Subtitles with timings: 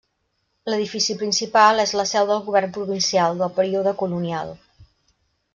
[0.73, 4.55] L'edifici principal és la seu del govern provincial, del període colonial.